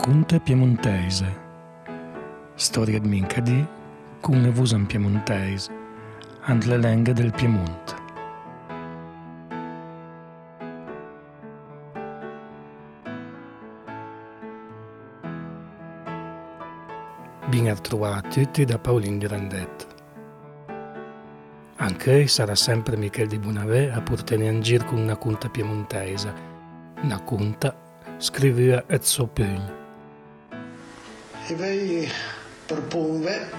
[0.00, 1.26] Racconta piemontese.
[2.54, 3.66] Storia di Mincadi,
[4.22, 5.70] con ne vusan piemontese,
[6.46, 7.94] and le lenghe del Piemonte.
[17.50, 19.84] Ben trovati da Paolin di Randetta.
[21.76, 26.32] Anche sarà sempre Michele di Bonavè a portare in giro con una conta piemontese,
[27.02, 27.76] una conta
[28.16, 29.79] scriveva et so pugno.
[31.52, 32.08] Vi
[32.64, 33.50] proponve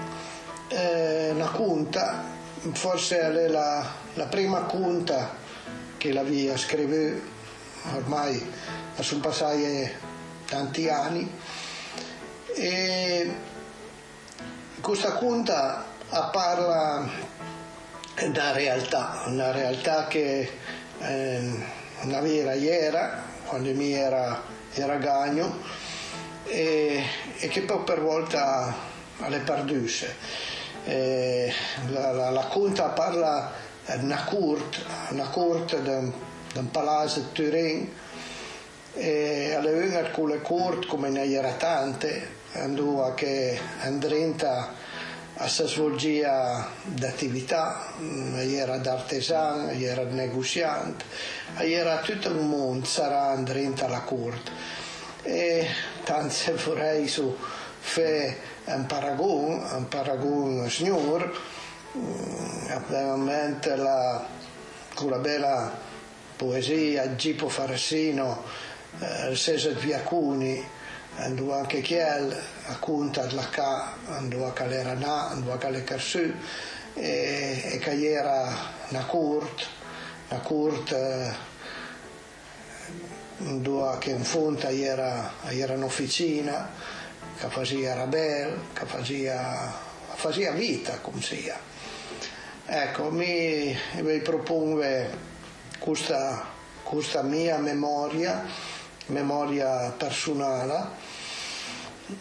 [0.68, 2.24] eh, una conta,
[2.72, 5.36] forse è la, la prima conta
[5.98, 7.20] che la via scrive,
[7.94, 8.50] ormai
[8.98, 9.90] sono passati
[10.46, 11.30] tanti anni,
[12.54, 13.34] e
[14.80, 15.84] questa conta
[16.32, 17.06] parla
[18.30, 20.50] da realtà, una realtà che
[20.98, 21.66] eh,
[22.00, 25.80] una vera iera, quando mi era, era gagno,
[26.46, 27.02] e,
[27.38, 28.74] e, che poi per volta
[29.18, 30.14] alle perduse.
[30.84, 31.52] Eh,
[31.88, 33.52] la, la, la, conta parla
[33.96, 34.78] di una corte,
[35.10, 35.88] una corte di
[36.58, 37.92] un palazzo di Turin,
[38.94, 44.74] e alle una con le corte come ne era tante, andò che andrenta
[45.36, 51.04] a si svolgia d'attività, mm, era d'artesano, era negoziante,
[51.56, 54.50] era tutto il mondo, sarà dentro alla corte.
[56.04, 57.36] Tanto vorrei su
[57.78, 61.32] fare un paragone, un paragone signor,
[61.96, 64.24] mm, veramente la,
[64.94, 65.72] con la bella
[66.36, 68.42] poesia Gipo Farassino,
[69.00, 70.64] eh, Cesare Viacuni,
[71.16, 72.34] andò anche Chiel,
[72.66, 76.32] a Cunta la Ca, andò a Calerana, andò a Calecarsù
[76.94, 78.54] e, e che era
[78.88, 79.04] una
[83.46, 86.70] andò che in fonte era, era un'officina
[87.38, 89.72] che faceva rabel, che faceva,
[90.14, 91.58] faceva vita come sia.
[92.64, 94.84] Ecco, mi, mi propongo
[95.78, 96.46] questa,
[96.82, 98.44] questa mia memoria
[99.06, 100.88] memoria personale,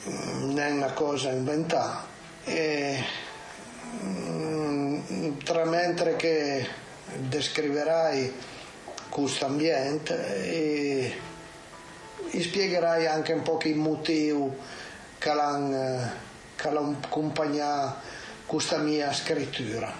[0.06, 2.06] non è una cosa inventata.
[2.44, 3.03] E,
[4.03, 6.67] mm, tra mentre che
[7.16, 8.34] descriverai
[9.11, 11.16] questo ambiente e,
[12.31, 14.49] e, spiegherai anche un po' i motivi
[15.19, 16.11] che l'hanno
[16.57, 17.99] accompagnato
[18.47, 19.94] questa mia scrittura.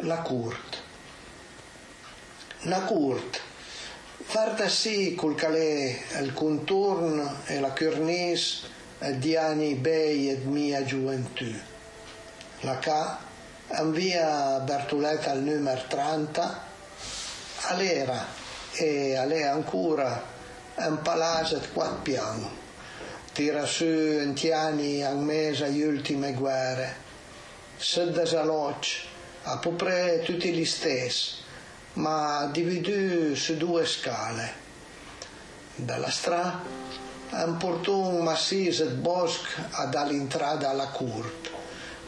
[0.00, 0.82] La Courte
[2.66, 3.40] la courte.
[4.24, 8.68] Farta sì col calè il contorno e la cornice
[9.16, 11.52] di anni bei e mia gioventù.
[12.60, 13.18] La ca,
[13.68, 16.62] in via Bertoletta al numero 30,
[17.68, 18.26] all'era
[18.72, 20.22] e all'è ancora
[20.74, 22.60] un palazzo di quattro piani.
[23.32, 26.96] Tira su in anni a mese le ultime guerre.
[27.76, 29.06] Sedda salocci,
[29.44, 31.40] a po' tutti gli stessi
[31.94, 34.60] ma dividuto su due scale.
[35.74, 36.60] Dalla strada
[37.30, 41.41] un portone massiccio di bosco dall'entrata alla courte,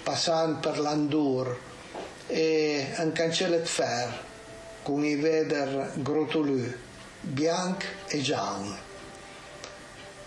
[0.05, 1.59] passando per l'Andur
[2.27, 4.33] e un cancello di ferro
[4.83, 6.63] con i veder grotolù,
[7.21, 8.77] bianco e giallo.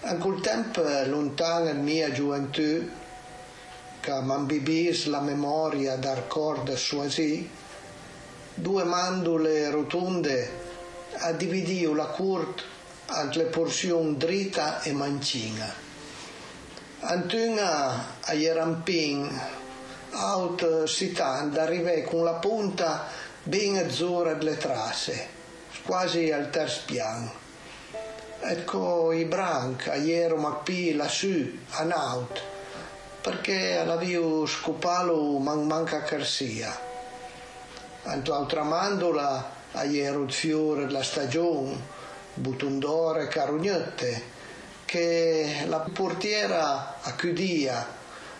[0.01, 2.89] In quel tempo, lontano nella mia gioventù,
[3.99, 7.49] che mi imbibis la memoria da ricordo suoi,
[8.55, 10.66] due mandule rotonde
[11.17, 12.63] a dividio la curt
[13.16, 15.71] entre le porzioni dritta e mancina.
[16.99, 19.29] Antuna a Ierampin,
[20.17, 23.05] out sitan, arrivai con la punta
[23.44, 25.28] ben azzurra delle trasse,
[25.83, 27.31] quasi al terzo piano.
[28.39, 32.41] Ecco i branchi, a iero mappi lassù, a naut,
[33.22, 36.85] perché l'avevo scopato man manca carsia
[38.03, 41.75] Anto mandola a iero il fiore della stagione,
[42.35, 44.23] butondore e carognette,
[44.85, 47.85] che la portiera accudia,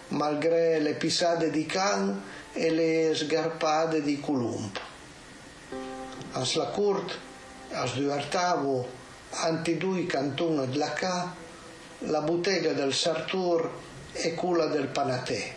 [0.10, 2.22] malgré le pisade di can
[2.54, 4.80] e le sgarpade di culump.
[6.32, 7.18] Ans la curt,
[7.72, 8.88] as duartavo,
[9.30, 11.34] anti due cantoni della ca,
[12.00, 13.70] la bottega del Sartur
[14.14, 15.56] e quella del Panatè.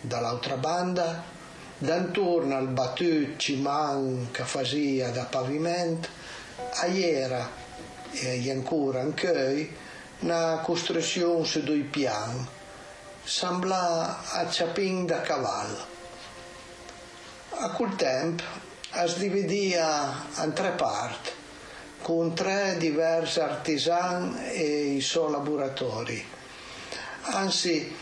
[0.00, 1.36] Dall'altra banda
[1.80, 6.08] D'intorno al battut ciman che faceva da pavimento,
[6.82, 7.48] era
[8.10, 9.72] e ancora anche
[10.18, 12.44] una costruzione su due piani,
[13.28, 15.84] sembrava a ciapin da cavallo.
[17.50, 18.42] A quel tempo
[19.06, 21.30] si dividia in tre parti,
[22.00, 26.24] con tre diversi artisan e i suoi laboratori.
[27.24, 27.94] Anzi,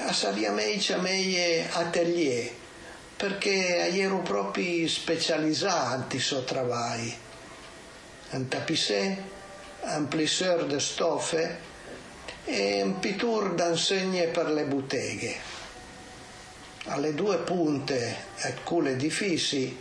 [0.00, 2.52] a Sariameici a me atelier,
[3.16, 7.26] perché ero proprio specializzato in suo lavoro.
[8.30, 9.16] Un tapisser,
[9.80, 11.68] un plisseur di stoffe
[12.50, 15.36] e un pittur d'insegne per le botteghe.
[16.84, 19.76] Alle due punte e con edifici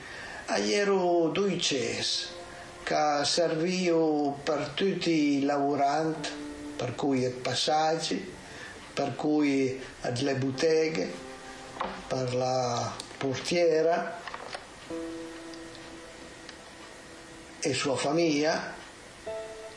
[0.46, 2.28] ero due ces
[2.84, 6.30] che servivano per tutti i lavoranti,
[6.76, 8.34] per cui i passaggi,
[8.94, 11.14] per cui le botteghe,
[12.06, 14.20] per la portiera
[17.60, 18.76] e sua famiglia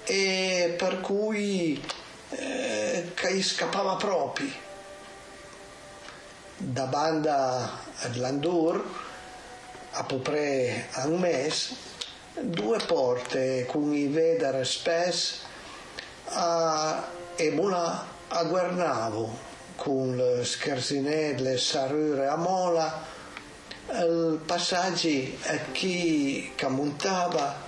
[0.05, 1.81] e per cui
[2.31, 2.70] eh,
[3.21, 4.51] che scappava proprio
[6.57, 8.83] da banda ad Landur
[9.91, 11.77] a po' pre a un mese
[12.41, 15.35] due porte con i vedere spesso
[16.29, 23.05] a, e una a guardavo con le scherzinette, le sarure a mola
[23.87, 27.65] i passaggi a chi montava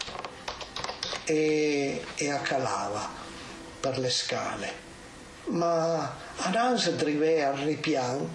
[1.24, 3.06] e, e accalava
[3.80, 4.91] per le scale.
[5.44, 8.28] Ma adesso drive al ripiano,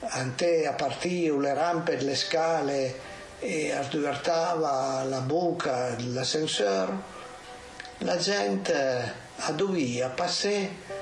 [0.00, 3.00] ante a partire le rampe delle scale
[3.38, 6.92] e arrivava la buca dell'ascensore,
[7.98, 10.98] la gente a due a passare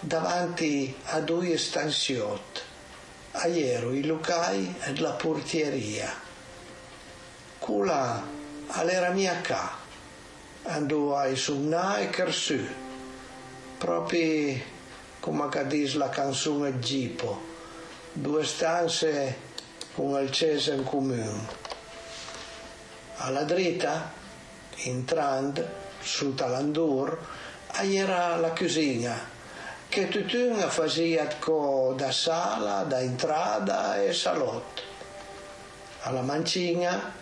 [0.00, 2.60] davanti a due stanziotti,
[3.46, 6.12] ieri i locali e la portieria.
[7.58, 8.22] Quella
[8.68, 9.76] all'era mia ca,
[10.64, 12.58] andò a suonare e kersù,
[13.78, 14.76] proprio
[15.20, 17.40] come che dice la canzone Gipo,
[18.12, 19.36] due stanze
[19.94, 21.66] con il ceso in comune
[23.20, 24.12] alla dritta,
[24.84, 25.66] entrando
[26.00, 27.18] su Talandur,
[27.72, 29.28] era la cucina,
[29.88, 31.26] che tutto faceva
[31.96, 34.82] da sala, da entrata e salotto.
[36.02, 37.12] Alla mancina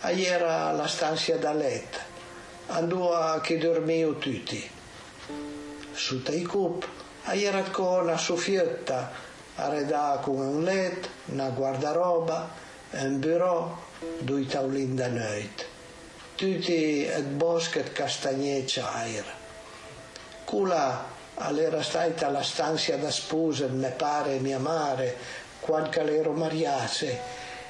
[0.00, 1.98] era la stanza da letto,
[2.66, 4.68] andò che dormivo tutti.
[5.92, 6.86] Su Taicup
[7.34, 9.10] era una soffietta
[9.56, 12.48] arredata con un letto, una guardaroba,
[12.90, 13.76] un bureau,
[14.18, 15.64] due taulini da notte,
[16.36, 19.24] tutti il bosco di castagne c'air.
[20.44, 21.04] Quella
[21.38, 25.16] era stata la stanza da sposa, mio pare mia madre,
[25.60, 27.18] quando ero mariasse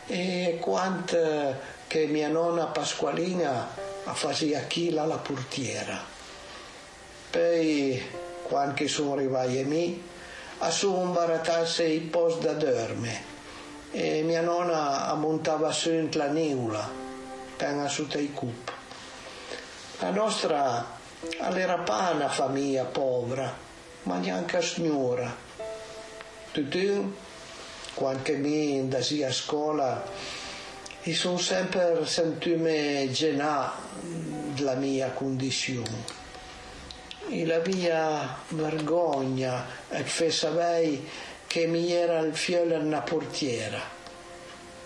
[0.07, 3.69] e quanto che mia nonna Pasqualina
[4.13, 5.99] faceva chila la portiera.
[7.31, 8.03] Poi,
[8.49, 9.99] quando sono arrivati a me,
[10.59, 13.35] a sono imbarattasse i posti da dormire
[13.91, 16.87] e mia nonna montava su in la niula
[17.57, 18.73] per su i cup.
[20.01, 20.85] La nostra
[21.39, 23.51] era pa una famiglia povera,
[24.03, 25.35] ma neanche signora.
[26.53, 27.15] Tutti,
[27.95, 30.05] quando mi andasi a scuola,
[31.05, 33.73] mi sono sempre sentito genà
[34.53, 36.26] della mia condizione.
[37.29, 41.01] E la mia vergogna e fe sapere
[41.49, 43.81] che mi era il fiore una portiera,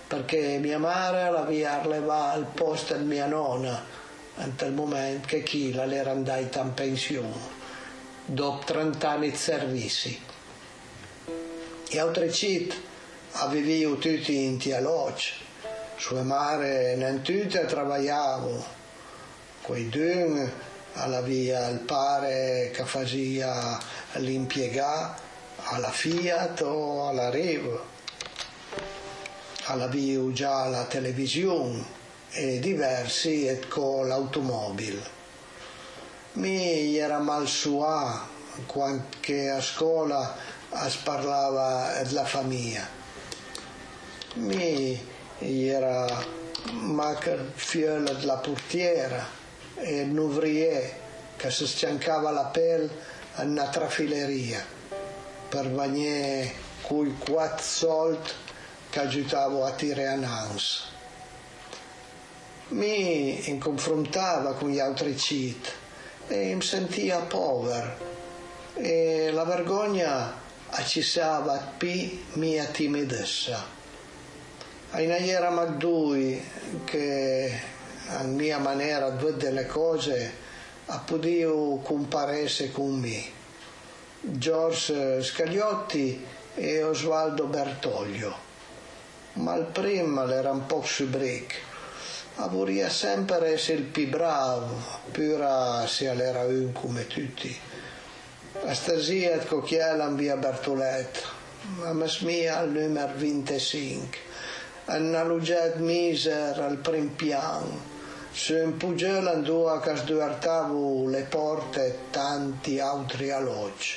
[0.06, 3.84] perché mia madre l'aveva levato al posto di mia nonna,
[4.36, 7.58] in quel momento che chi l'era andata in pensione,
[8.24, 10.20] dopo 30 anni di servizi.
[11.90, 12.74] E altri città
[13.32, 15.32] avevo tutti in Tialoc,
[15.96, 18.64] sua madre non tutte lavoravano,
[19.60, 23.78] quei due alla via il pare che faceva
[24.14, 25.28] l'impiegato
[25.64, 27.86] alla Fiat o alla Revo,
[29.64, 31.98] alla Vio già la televisione
[32.30, 35.18] e diversi e con l'automobile.
[36.32, 38.26] Mi era mal sua
[38.66, 39.04] quando
[39.54, 40.36] a scuola
[41.02, 42.86] parlava della famiglia.
[44.34, 45.00] Mi
[45.38, 46.06] era
[46.72, 49.38] manca fiola della portiera
[49.80, 50.92] e un ouvrier
[51.36, 52.90] che si sciancava la pelle
[53.38, 54.64] in una trafileria
[55.48, 58.30] per venire quei quattro soldi
[58.90, 60.88] che aiutavo a tirare a Nans.
[62.68, 65.72] Mi confrontava con gli altri cheat
[66.28, 68.08] e mi sentia povero
[68.74, 70.32] e la vergogna
[70.70, 73.78] accissava più mia timidezza.
[74.96, 76.40] In era Magdui
[76.84, 77.78] che
[78.18, 80.32] a mia maniera di vedere le cose
[80.86, 83.38] ha potuto comparesse con me
[84.20, 88.48] George Scagliotti e Osvaldo Bertoglio.
[89.34, 91.54] Ma il primo era un po' su break.
[92.48, 94.76] volia sempre essere il più bravo,
[95.10, 97.56] pure se era un come tutti.
[98.64, 101.20] A stasia con chi in via Bertoletto,
[101.84, 104.18] a mia al numero 25,
[104.86, 107.99] una luget miser al prim piano,
[108.32, 109.92] su un pugel andò a che
[111.06, 113.96] le porte e tanti altri alloggi.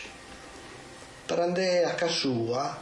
[1.25, 2.77] Prende a casa sua,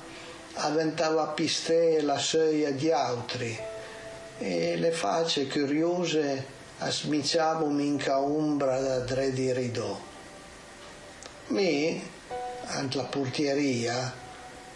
[0.54, 3.58] avventava piste la seia di altri,
[4.38, 10.00] e le facce curiose asmiciavo minca ombra da dre di ridò.
[11.48, 12.02] Mi,
[12.66, 14.14] ant la portieria,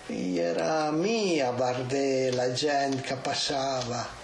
[0.07, 4.23] era mia guardare la gente che passava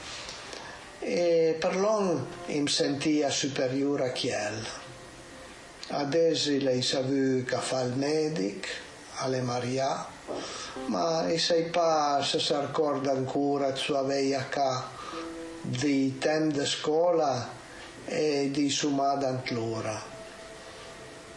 [1.03, 4.65] e per l'on mi sentia superiore a chiel.
[5.87, 8.67] Adesso lei savu che fa il medico,
[9.17, 10.05] alle Maria,
[10.85, 11.69] ma e sai
[12.23, 14.89] se si ricorda ancora sua veia ca
[15.61, 17.49] di tempo di scuola
[18.05, 20.01] e di sumada antlora.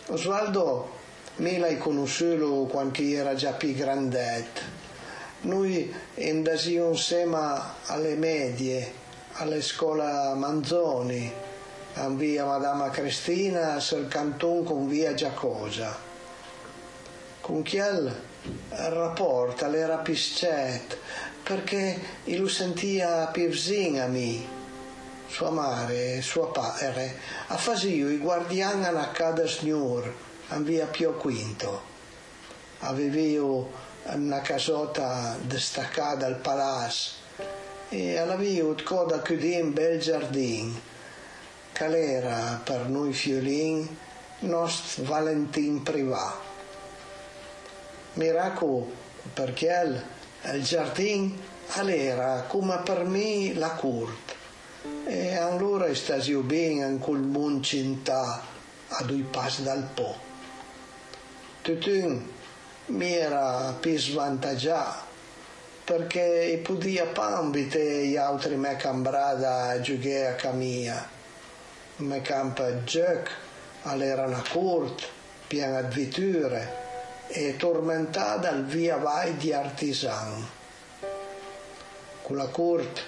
[0.07, 0.93] Osvaldo
[1.37, 4.61] mi l'hai conosciuto quando era già più grandetto.
[5.43, 9.03] Noi andavamo insieme alle medie,
[9.37, 11.33] alla scuola Manzoni,
[11.95, 15.97] a via Madama Cristina, sul canton con via Giacosa.
[17.41, 18.15] Con chi il
[18.69, 20.97] rapporto era piscet,
[21.43, 24.47] perché lo sentia me,
[25.27, 30.15] sua madre, suo padre, a fasio i guardiani a cada signor,
[30.49, 31.93] a via Pio Quinto.
[32.81, 33.69] Avevo
[34.05, 37.23] una casota destaccata al palazzo
[37.95, 40.81] e avevo coda chiudere un bel giardino,
[41.73, 43.97] che era per noi fiolini
[44.41, 46.43] nostro Valentin privato.
[48.15, 48.91] Miracolo
[49.33, 50.03] perché
[50.53, 51.37] il giardino
[51.87, 54.35] era come per me la corte
[55.07, 58.43] e allora stasio bene in quel mondo città
[58.89, 60.17] a due passi dal po.
[61.63, 62.23] Tutto
[62.87, 65.14] mi era più svantaggiato
[65.85, 71.09] perché podia pambite gli altri me cambrada a giocare a camia.
[71.97, 73.31] Me campa gioc,
[73.83, 75.05] era una corte
[75.47, 76.83] piena di vetture
[77.29, 80.49] e tormentata al via vai di artisan.
[82.23, 83.01] Con la corte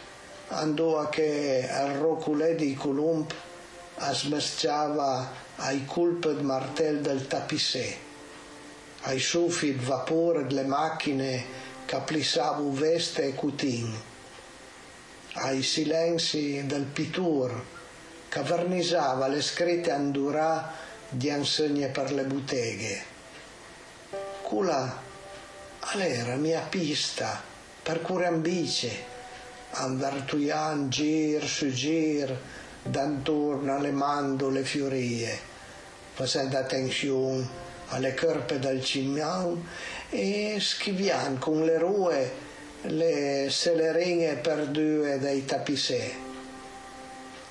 [0.48, 3.32] andò a che al roculè di Colomb
[3.98, 7.96] smesciava ai colpi di martello del tapissè,
[9.04, 11.44] ai soffi di vapore delle macchine
[11.86, 13.98] che plissavano veste e cutin,
[15.34, 17.64] ai silenzi del pittur
[18.28, 20.72] che vernisava le scritte andurà
[21.08, 23.04] di insegne per le botteghe.
[24.42, 25.02] Quella
[25.94, 27.40] era mia pista
[27.82, 29.14] per cui ambice
[29.70, 32.36] andartuian gir su gir
[32.82, 35.54] dantorno alle mandole fiorie.
[36.14, 37.48] Facendo attenzione
[37.88, 39.66] alle corpe del cimian
[40.10, 42.32] e schivian con le rue
[42.82, 46.14] le selerine perdue dei tapissè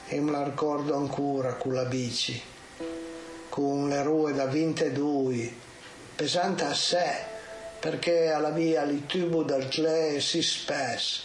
[0.07, 2.41] e me la ricordo ancora con la bici
[3.49, 5.53] con le rue da 22
[6.15, 7.33] pesante assai
[7.85, 11.21] perché alla via il tubo del clay si spesso,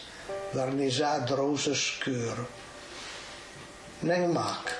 [0.51, 2.47] vernisato rosa scuro.
[4.01, 4.79] Nel mac,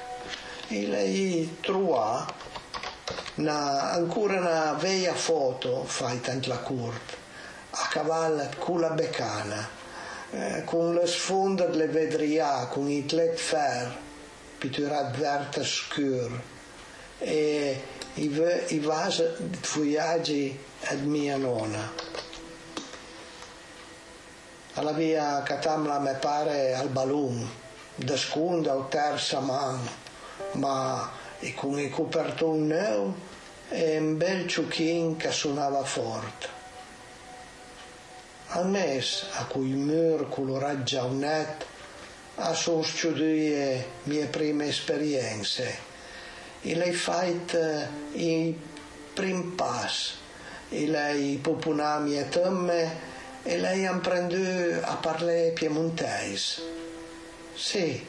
[0.67, 2.31] e lei trova
[3.41, 7.15] una, ancora una vecchia foto fatta in la corte,
[7.71, 9.69] a cavallo con la beccana,
[10.31, 13.97] eh, con le sfonde delle vedria, con i tlet fer,
[14.57, 16.39] pitturat verde scuro,
[17.17, 17.83] e
[18.15, 22.09] i, i vasi di fuggiaggi ad mia nonna.
[24.75, 27.49] Alla via Catamla me pare al balloon,
[27.95, 29.89] da seconda o terza mano,
[30.53, 31.19] ma
[31.55, 33.13] con i copertoni nuovi
[33.69, 36.59] e un bel ciuchin che suonava forte.
[38.49, 41.65] Al mes, a cui il muro colorato giaunet,
[42.35, 45.89] ha sostituito le mie prime esperienze
[46.63, 47.57] il hai fatto
[48.13, 48.55] i
[49.13, 50.13] prim pas,
[50.69, 53.09] il hai popunami e temme
[53.41, 56.61] e lei ha a parlare piemontese.
[57.55, 58.05] Sì,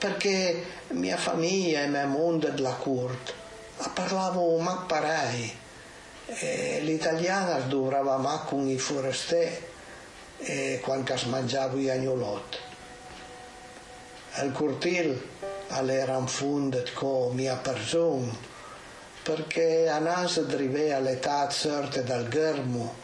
[0.00, 3.32] perché mia famiglia e mia mondo della corte
[3.92, 5.58] parlavo ma parei
[6.24, 9.68] e l'italiana durava ma con i forestieri
[10.38, 12.56] e quando mangiavo gli agnolotti.
[14.32, 15.20] Al cortile
[15.68, 18.32] all'eran fundet co mia persona,
[19.22, 22.94] perché a nas drivea l'età certe dal germo,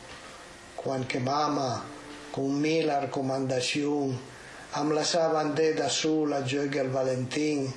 [0.74, 1.84] quando mamma
[2.30, 4.34] con mille raccomandazioni
[4.82, 7.72] mi lasciava andare da sola a giocare al Valentin,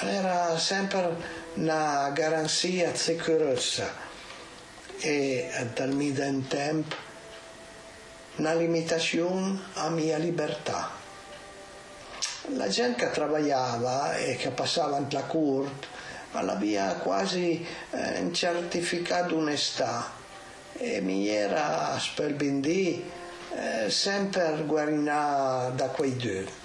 [0.00, 1.16] era sempre
[1.54, 4.04] una garanzia sicurezza.
[4.98, 6.14] E dal mio
[6.48, 6.96] tempo
[8.36, 10.90] una limitazione a mia libertà.
[12.54, 15.86] La gente che lavorava e che passava la corte
[16.32, 20.12] aveva quasi eh, un certificato d'onestà
[20.74, 23.02] e mi era spelbindì
[23.54, 26.64] eh, sempre guarinà da quei due.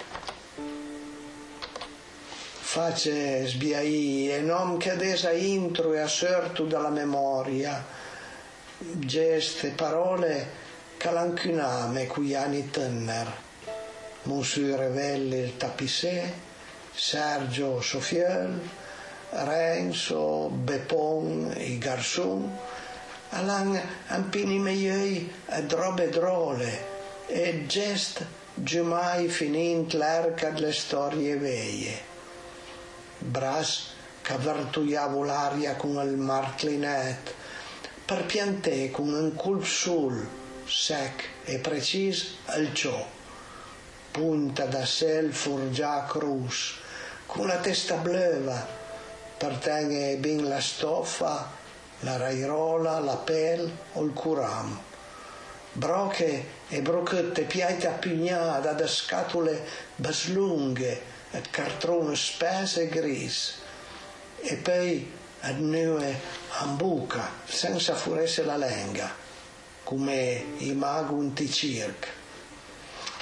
[2.72, 7.84] Face sbiai e non che adesa intro e asserto dalla memoria,
[8.78, 10.60] geste, parole
[10.96, 13.26] calancuname cui anni tenner.
[14.22, 16.32] Monsieur Revelli il Tapissé,
[16.94, 18.60] Sergio Sofiel,
[19.30, 22.56] Renzo, Bepon, i Garçon,
[23.34, 26.70] Alan ampini meiei e drobe drole
[27.26, 28.22] e gest
[28.52, 31.94] giumai finint l'erca delle storie veie.
[33.16, 37.34] Bras che vertuiavo l'aria con il martlinet,
[38.04, 40.28] per piantè con un cul sul,
[40.66, 43.08] sec e precis al ciò.
[44.10, 46.76] Punta da sel furgia crus,
[47.24, 48.68] con la testa bleva,
[49.38, 51.60] per tenere ben la stoffa
[52.02, 54.78] la rairola, la pel o il curam.
[55.72, 59.66] Broche e brochette piaite appignate da scatole
[59.96, 63.54] baslunghe e cartone spesse e gris.
[64.40, 66.20] E poi a nue
[66.58, 69.10] ambuca senza furesse la lenga,
[69.84, 72.20] come i magunti circa.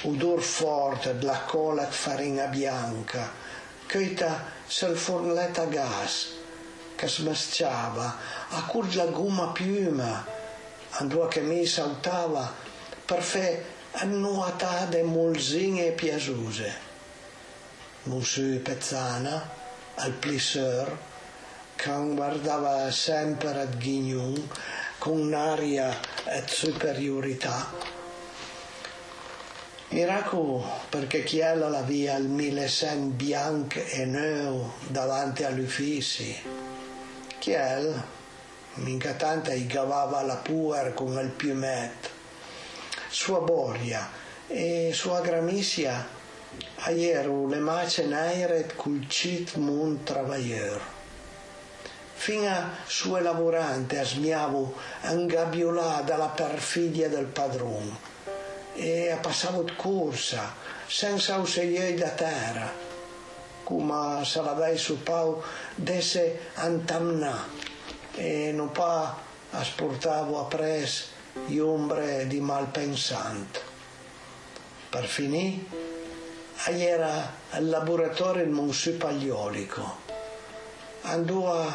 [0.03, 3.31] Udor forte della cola farina bianca,
[3.87, 6.39] questa sul fornetta gas,
[7.01, 8.15] che smasciava
[8.51, 10.23] a cur la gomma piuma,
[10.99, 12.53] andò che mi saltava
[13.07, 16.89] per fe annuatate molzine piasuse.
[18.03, 19.49] Monsieur Pezzana,
[19.95, 20.95] al plisseur,
[21.75, 24.51] che guardava sempre ad Ghignon
[24.99, 27.67] con un'aria di superiorità.
[29.89, 36.69] Miraco perché chi ella la via il millesen bianco e neo davanti all'ufficio.
[37.41, 38.03] Chiel,
[38.75, 42.11] minca tanta i gavava la puer con il piumet.
[43.09, 44.11] Sua boria
[44.47, 46.07] e sua gramisia
[46.85, 50.83] aieru le mace nairet cul cit mun travailleur.
[52.13, 57.97] Fina sue lavorante asmiavo angabbiolà dalla perfidia del padron
[58.75, 60.55] e passavo di corsa
[60.87, 62.80] senza ausigliei da terra
[63.71, 65.41] come se l'avei su pau
[65.77, 67.47] desse antamna
[68.17, 69.17] e non pa
[69.51, 71.07] asportavo appres
[71.47, 73.63] gli ombre di malpensant.
[74.89, 75.65] Per finì,
[76.65, 79.99] era al laboratorio il Monsu Pagliolico.
[81.03, 81.73] Andò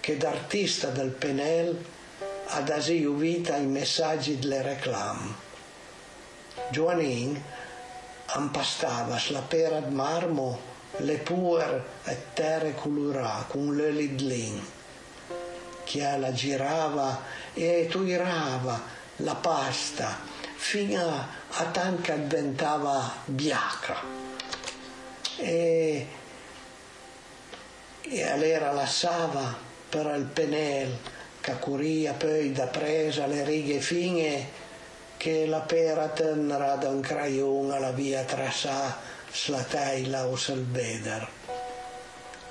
[0.00, 1.84] che d'artista del Penel
[2.46, 5.34] ad asio vita i messaggi delle reclame.
[6.70, 7.40] Giovanin
[8.34, 14.64] impastava la pera di marmo le puer e terre colorà con le lidlin,
[15.84, 18.80] che la girava e tuirava
[19.16, 20.18] la pasta
[20.56, 24.00] fino a tanto che diventava bianca.
[25.36, 26.06] E,
[28.02, 29.54] e allora lasciava
[29.88, 30.96] per il penel
[31.40, 34.64] che curia poi da presa le righe fine
[35.16, 41.28] che la pera tenera da un craione alla via trasà slataila o salveder.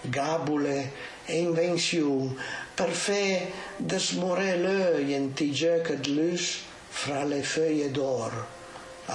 [0.03, 0.91] Gabule
[1.25, 2.35] e invention
[2.75, 8.33] per fe desmorer l'œil en tige de lus fra le feuilles d'or,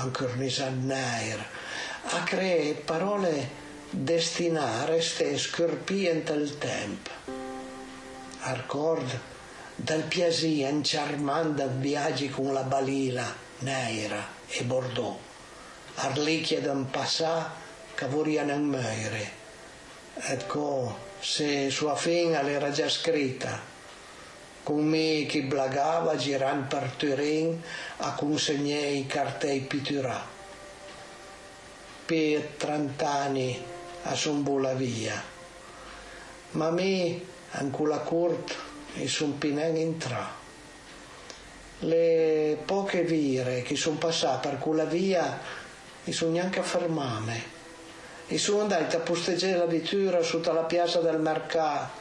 [0.03, 1.39] ancor nair,
[2.17, 3.49] a creare parole
[3.91, 7.11] destinate a restare scurpient il tempo.
[8.41, 9.19] Arcord
[9.77, 13.25] dal piasì in charmanda viaggi con la balila,
[13.61, 15.19] Neira e Bordeaux.
[15.97, 17.60] Arlicchia d'un passà
[18.07, 19.31] vorrei muore.
[20.15, 23.59] Ecco, se sua fine l'era già scritta,
[24.63, 27.63] con me che blagava girando per Turin
[27.99, 30.23] a consegnare i cartei pitturà.
[32.07, 33.63] Per trent'anni
[34.03, 35.23] a sombola via.
[36.53, 37.21] Ma me,
[37.61, 38.55] in quella corte,
[38.95, 40.39] e son pinen intrà.
[41.81, 45.39] Le poche vire che sono passate per quella via,
[46.05, 47.59] mi sono neanche fermate
[48.33, 51.99] e sono andati a posteggiare la vettura sotto la piazza del mercato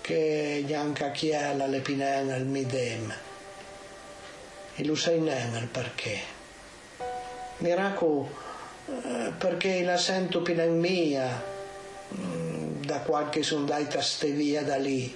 [0.00, 3.12] che neanche chi è la lepinena il midem.
[4.76, 6.20] E lo sai nemmeno perché?
[7.56, 8.30] Miraco
[8.86, 11.42] eh, perché la sento pinen mia,
[12.14, 15.12] mm, da qualche sondaita ste via da lì,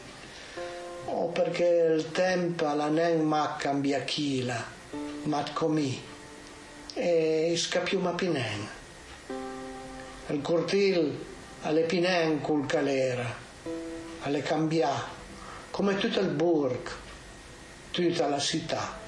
[1.04, 4.60] o perché il tempo la nen ma cambia chila,
[5.24, 6.02] ma comì,
[6.94, 8.78] e scapiuma pinen.
[10.30, 11.18] Il cortil
[11.62, 13.26] alle pinen col calera,
[14.22, 14.90] alle cambia,
[15.70, 16.88] come tutto il burg,
[17.90, 18.98] tutta la città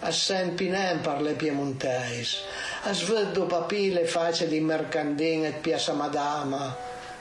[0.00, 2.36] a Saint Pinen per le piemontesi,
[2.82, 6.76] a sveddo papì le facce di mercandin et piazza madama,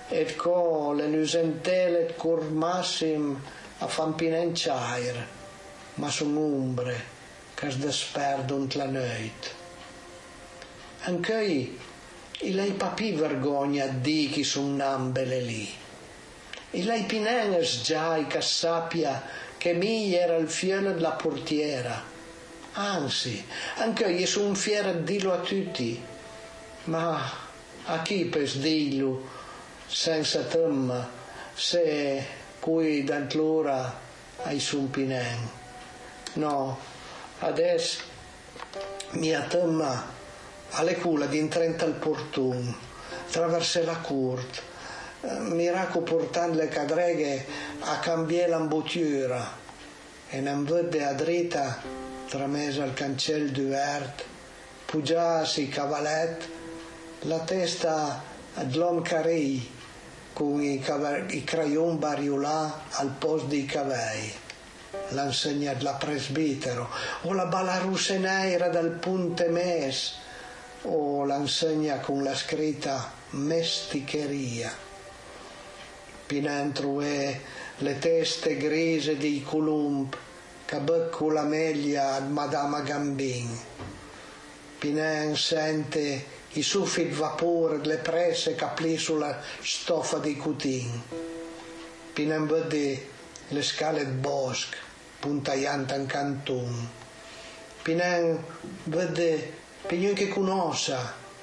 [0.10, 3.42] et co le nusentele et cur massim
[3.80, 5.28] a fan pinen chair,
[5.96, 6.96] ma son umbre,
[7.54, 9.56] che es desperdunt la noit.
[11.06, 11.92] Anche
[12.42, 15.70] i lei papì vergogna di chi son nambele lì.
[16.72, 19.22] I lei pinen es già che sappia
[19.58, 22.12] che mi era il fiore della portiera,
[22.76, 26.04] Anzi, anche io sono fiero di dirlo a tutti,
[26.86, 27.22] ma
[27.86, 29.30] a chi per dirlo
[29.86, 31.08] senza temma
[31.54, 32.26] se
[32.60, 34.00] qui d'antlora
[34.46, 35.50] ai sumpinen?
[36.34, 36.80] No,
[37.40, 38.00] adesso
[39.12, 40.13] mia temma
[40.74, 42.74] alle cula di intrenta al portun,
[43.28, 44.72] attraverso la curte,
[45.40, 47.46] mi raco portando le cadreghe
[47.80, 49.62] a cambiare l'ambuttura
[50.30, 51.82] e non vede a dritta
[52.28, 54.26] tramesa al cancel du vert,
[54.86, 56.50] pugiasi cavalet,
[57.22, 58.22] la testa
[58.56, 59.72] dell'uomo carei,
[60.34, 60.84] con i,
[61.28, 64.34] i crayon bariolà al posto dei cavei,
[65.10, 66.90] l'insegna della presbitero,
[67.22, 70.22] o la balla russeneira del punte mes,
[70.84, 74.72] o l'insegna con la scritta mesticheria.
[76.26, 77.40] Pinentro è
[77.78, 80.18] le teste grise dei columbi,
[80.66, 83.50] che becco la meglia ad Madama Gambin.
[84.80, 91.02] Pinen sente i suffi di vapore delle presse che pli sulla stoffa di cutin.
[92.14, 93.10] Pinen vede
[93.48, 94.78] le scale di bosco
[95.20, 96.90] puntaiante in cantun.
[97.82, 98.44] Pinen
[98.84, 100.96] vede Pinen che conosce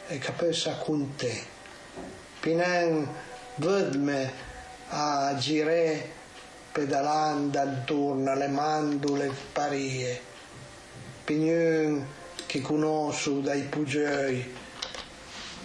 [0.09, 1.43] e pensa con te.
[2.41, 3.09] Pinen
[3.57, 4.33] vede
[4.89, 6.19] a girare
[6.73, 10.21] pedalando attorno alle mandule parie,
[11.25, 12.07] pignon
[12.47, 14.55] che conosco dai puggioi,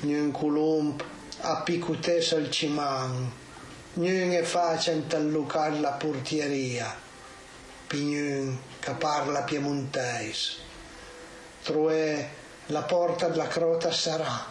[0.02, 1.04] non colomb
[1.42, 3.32] a picutessa al ciman,
[3.94, 6.94] non è facile tallucare la portieria,
[7.88, 10.54] pignon che parla piemontese,
[11.62, 12.30] troè
[12.68, 14.46] la porta della crota sarà,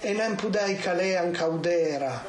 [0.00, 2.24] e non pudei calè an caudera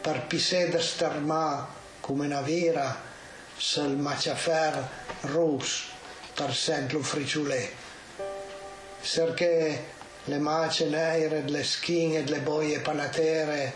[0.00, 1.66] per pisè starmà
[2.00, 3.00] come una vera
[3.56, 4.88] sul maciafer
[5.22, 5.86] rus
[6.34, 7.70] per sempre friciulè
[9.12, 9.84] perché
[10.24, 13.72] le mace nere le schine le boie panatere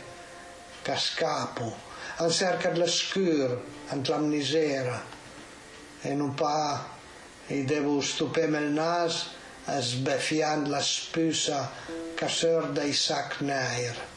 [0.83, 1.77] che scapo
[2.17, 5.05] an cerca della scur ant la misera.
[6.01, 6.97] E non pa
[7.47, 9.38] e devo stupem il nas a
[9.79, 11.71] sbeffiando la spusa
[12.15, 14.17] che sorda i sac nere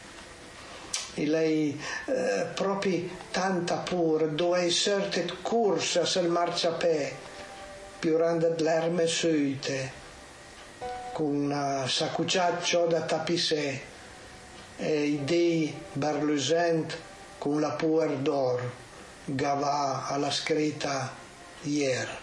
[1.14, 7.14] e lei eh, proprio tanta pure, dove certe corsa sul marciapè,
[7.98, 10.00] più grande dell'erme suite,
[11.12, 13.80] con una saccucciaccio da tapissè
[14.78, 16.96] e i dei berlusent
[17.38, 18.70] con la puer d'or,
[19.24, 21.14] gava alla scritta
[21.62, 22.21] ieri.